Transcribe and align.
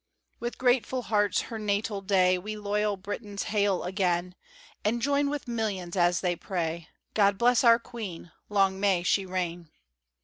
With 0.39 0.57
grateful 0.57 1.03
hearts 1.03 1.41
her 1.53 1.59
natal 1.59 2.01
day 2.01 2.35
We 2.39 2.57
loyal 2.57 2.97
Britons 2.97 3.43
hail 3.43 3.83
again, 3.83 4.33
And 4.83 4.99
join 4.99 5.29
with 5.29 5.47
millions 5.47 5.95
as 5.95 6.21
they 6.21 6.35
pray 6.35 6.89
"_God 7.13 7.37
bless 7.37 7.63
our 7.63 7.77
Queen! 7.77 8.31
Long 8.49 8.79
may 8.79 9.03
she 9.03 9.27
reign! 9.27 9.69